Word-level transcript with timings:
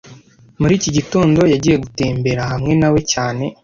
Muri 0.59 0.73
iki 0.79 0.89
gitondo, 0.97 1.39
yagiye 1.53 1.75
gutembera 1.83 2.41
hamwe 2.51 2.71
na 2.81 2.87
we 2.93 2.99
cyane 3.11 3.43